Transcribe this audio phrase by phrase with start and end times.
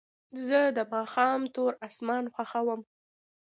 [0.47, 2.81] زه د ماښام تور اسمان خوښوم.